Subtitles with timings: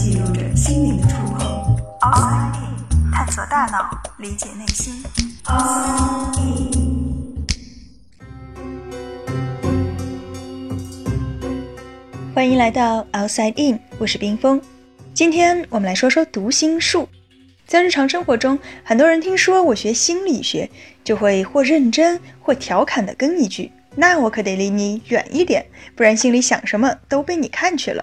[0.00, 1.76] 记录着心灵的触碰。
[2.00, 4.94] Outside In，探索大脑，理解内心。
[5.44, 7.44] Outside In。
[12.34, 14.58] 欢迎来到 Outside In，我是冰峰。
[15.12, 17.06] 今天我们来说说读心术。
[17.66, 20.70] 在日常生活中，很多人听说我学心理学，
[21.04, 28.02] 就会或认真或调侃的跟一句：“那我可得离你远一点，不然心里想什么都被你看去了。”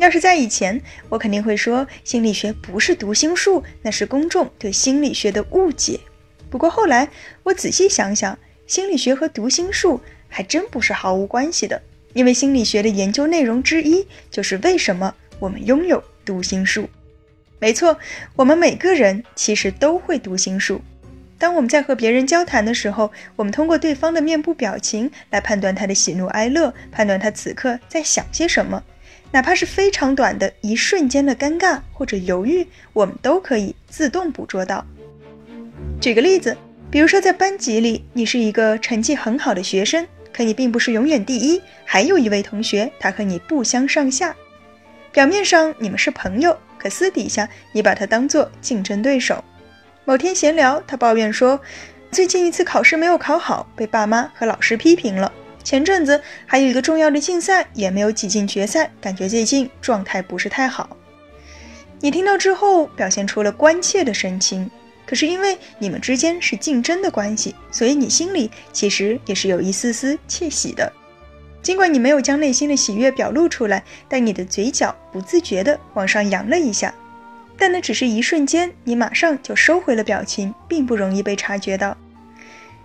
[0.00, 6.00] 要是在以前，我肯定会说心理学不是读心术，那是公众对心理学的误解。
[6.48, 7.06] 不过后来
[7.42, 8.36] 我仔细想想，
[8.66, 11.82] 心理学和读心术还真不是毫无关系的，
[12.14, 16.88] 因为心理学的研究内容之一就是为什么我们拥有读心术。
[17.58, 17.98] 没错，
[18.36, 20.80] 我们每个人其实都会读心术。
[21.38, 28.82] 当我们在和别人交谈的时候，我们通过对方的面部表情来判断他的喜怒哀乐，判断他此刻在想些什么。
[29.32, 34.84] 哪怕是非常短的一瞬间的尴尬或者犹豫，我们都可以自动捕捉到。
[36.00, 36.56] 举个例子，
[36.90, 44.34] 比如说在班级里，你是一个成绩很好的学生，可你并不是永远第一，还有一位同学，他和你不相上下。
[45.12, 46.56] 表面上你们是朋友。
[46.78, 49.44] 可私底下，你把他当做竞争对手。
[50.06, 51.60] 某天闲聊，他抱怨说，
[52.10, 55.30] 最近一次考试没有考好，被爸妈和老师批评了。
[55.62, 60.96] 前阵子还有一个重要的竞赛，也没有挤进决赛，感觉最近状态不是太好。
[62.00, 64.70] 你听到之后，表现出了关切的神情。
[65.06, 70.92] 可是因为你们之间是竞争的关系，所以你心里其实也是有一丝丝窃喜的。
[71.60, 76.94] 尽管你没有将内心的喜悦表露出来，但你的嘴角不自觉地往上扬了一下。
[77.58, 81.96] 但那只是一瞬间，你马上就收回了表情，并不容易被察觉到。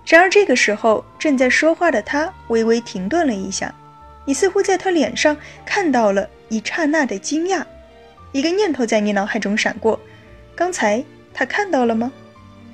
[0.05, 3.73] 然而这个时候，正在说话的他微微停顿了一下，
[4.23, 7.63] 你似乎在他脸上看到了一刹那的惊讶。
[8.31, 9.99] 一个念头在你脑海中闪过：
[10.55, 12.11] 刚才他看到了吗？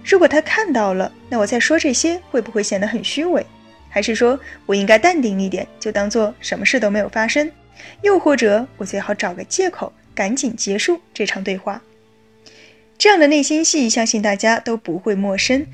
[0.04, 3.46] 如果他看到了，那我再说这些会不会显得很虚伪？
[3.88, 7.50] 还是说我应该淡定一点，就当做什么事都没有发生？
[8.02, 11.82] 又或者我最好找个借口，赶紧结束这场对话？
[12.98, 15.66] 这样的内心戏，相信大家都不会陌生。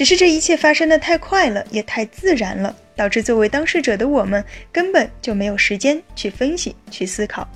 [0.00, 7.46] 只是这一切发生的太快了，也太自然了，导致作为当事者的我们根本就没有时间去分析、去思考。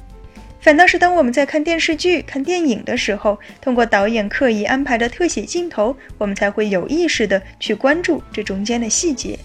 [0.61, 9.39] 反倒是当我们在看电视剧、看电影的时候，通过导演刻意安排的特写镜头，我们才会有意识的去关注这中间的细节。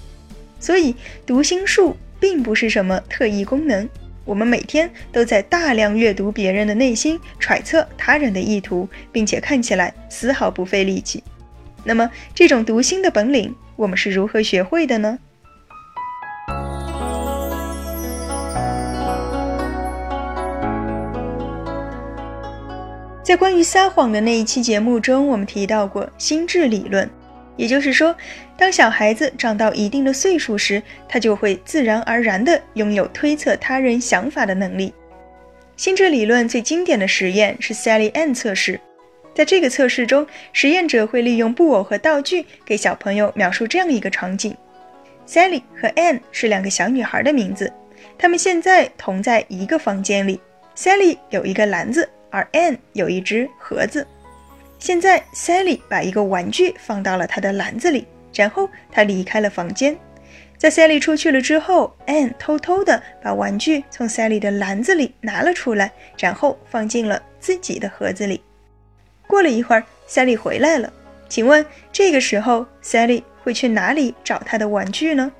[0.59, 0.93] 所以，
[1.25, 3.87] 读心术并不是什么特异功能。
[4.25, 11.23] 我们每天都在大量阅读别人的内心，揣测他人的意图，并且看起来丝毫不费力气。
[11.83, 15.17] 那么，这种读心的本领，我们是如何学会的呢？
[23.23, 27.07] 在关于撒谎的那一期节目中，我们提到过心智理论。
[27.55, 28.15] 也就是说，
[28.57, 34.93] 当小孩子长到一定的岁数时，他就会自然而然地拥有推测他人想法的能力。
[35.75, 38.79] 心智理论最经典的实验是 Sally Ann 测试。
[39.39, 44.53] 在这个测试中，实验者会利用布偶和道具给小朋友描述这样一个场景
[45.25, 47.71] ：Sally 和 Ann 是两个小女孩的名字，
[48.17, 50.41] 她们现在同在一个房间里。
[50.75, 54.05] Sally 有一个篮子，而 Ann 有一只盒子。
[54.77, 59.97] 现在，Sally 把一个玩具放到了她的篮子里，然后她离开了房间。
[60.57, 68.41] 在 Sally 出去了之后，Anne 偷偷地把玩具从 Sally 的篮子里拿了出来，然后放进了自己的盒子里。
[69.29, 70.91] 过了一会儿，Sally 回来了。
[71.29, 75.31] 请问这个时候，Sally 会去哪里找她的玩具呢？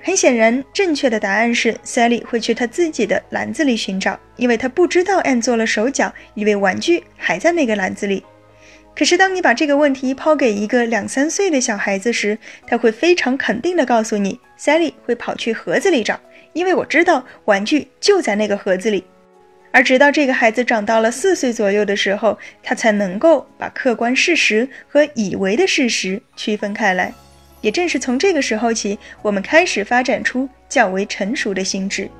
[0.00, 8.22] 很显然，正确的答案是 Sally 会去她自己的篮子里寻找，因为她不知道 Anne 做了手脚，以为玩具还在那个篮子里。
[8.94, 12.38] 可是，当你把这个问题抛给一个两三岁的小孩子时，
[12.68, 16.20] 他会非常肯定地告诉你：“Sally 会跑去盒子里找，
[16.52, 19.02] 因为我知道玩具就在那个盒子里。”
[19.72, 27.12] 而直到这个孩子长到了四岁左右的时候，他才能够把客观事实和以为的事实区分开来。
[27.62, 32.10] 也正是从这个时候起，我们开始发展出较为成熟的心智。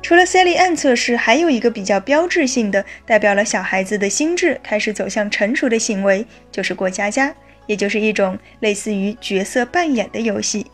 [0.00, 7.34] 除了 Sally Ann 测试，还有一个比较标志性的、代表了小孩子的心智开始走向成熟的行为，就是过家家，
[7.66, 10.66] 也就是一种类似于角色扮演的游戏。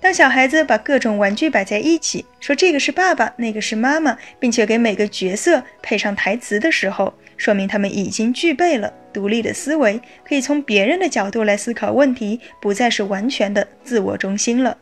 [0.00, 14.76] 当小孩子把各种玩具摆在一起，说这个是爸爸，那个是妈妈，并且给每个角色配上台词的时候，说明他们已经具备了独立的思维，可以从别人的角度来思考问题，不再是完全的自我中心了。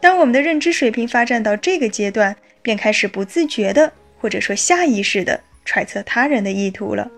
[0.00, 7.10] 当我们的认知水平发展到这个阶段，便开始不自觉的，或者说下意识的揣测他人的意图了。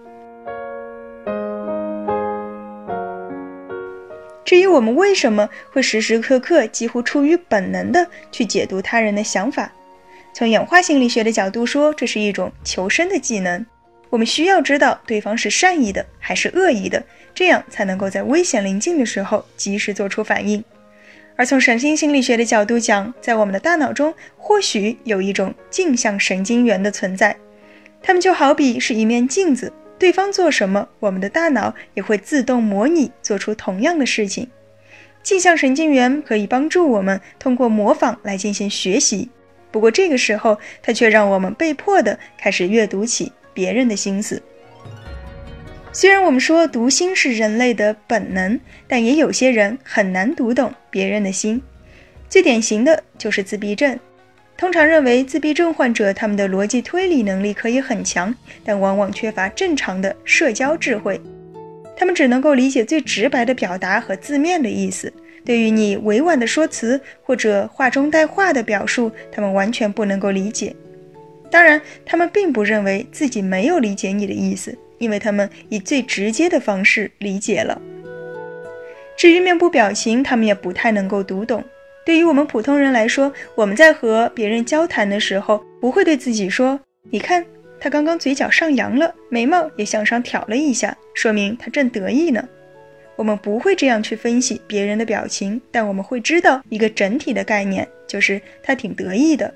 [4.50, 9.72] 至于我们为什么会时时刻刻几乎出于本能的去解读他人的想法，
[10.32, 13.64] 从演化心理学的角度说，这是一种求生的技能。
[14.08, 17.00] 我们需要知道对方是善意的还是恶意的，
[17.32, 20.64] 这样才能够在危险临近的时候及时做出反应。
[21.36, 27.36] 而从神经心理学的角度讲，在我们的大脑中或许有一种镜像神经元的存在，
[28.02, 29.72] 它们就好比是一面镜子。
[30.00, 34.48] 对方做什么，我们的大脑也会自动模拟做出同样的事情。
[35.22, 39.28] 镜像神经元可以帮助我们通过模仿来进行学习，
[39.70, 44.42] 不过这个时候，它却让我们被迫的开始阅读起别人的心思。
[45.92, 48.58] 虽然我们说读心是人类的本能，
[48.88, 51.60] 但也有些人很难读懂别人的心。
[52.26, 54.00] 最典型的就是自闭症。
[54.60, 61.18] 通常认为，自闭症患者他们的逻辑推理能力可以很强，但往往缺乏正常的社交智慧。
[61.96, 65.10] 他们只能够理解最直白的表达和字面的意思，
[65.46, 70.76] 对于你委婉的说辞或者话中带话的表述，他们完全不能够理解。
[71.50, 77.80] 当然，他们并不认为自己没有理解你的意思，因为他们以最直接的方式理解了。
[79.16, 81.64] 至于面部表情，他们也不太能够读懂。
[82.04, 86.78] 对于我们普通人来说，我们在和别人交谈的时候，不会对自己说
[87.10, 87.44] ：“你看，
[87.78, 92.42] 他刚刚嘴角上扬了，眉毛也向上挑了一下，说明他正得意呢。”
[93.16, 99.52] 我们不会这样去分析别人的表情，但我们会知道一个整体的概念，就是他挺得意的。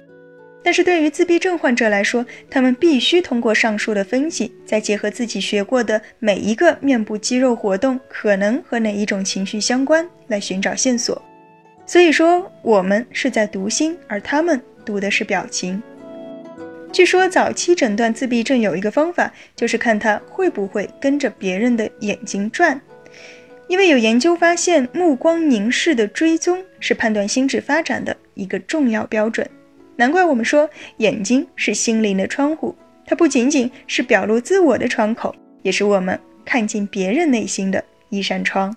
[0.62, 11.22] 但是对于自闭症患者来说，他们必须通过上述的分析，再结合自己学过的每一个面部肌肉活动可能和哪一种情绪相关，来寻找线索。
[11.86, 15.82] 所以说，我们是在读心，而他们读的是表情。
[16.90, 22.80] 据说，早期诊断自闭症有一个方法，就是看他会不会跟着别人的眼睛转。
[23.66, 29.48] 因为有研究发现，目光凝视的追踪是判断心智发展的一个重要标准。
[29.96, 32.74] 难怪我们说，眼睛是心灵的窗户，
[33.06, 38.74] 它不仅仅是表露自我的窗口，也是我们看进别人内心的一扇窗。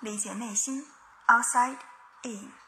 [0.00, 0.84] 理解内心。
[1.26, 1.78] Outside
[2.22, 2.59] in。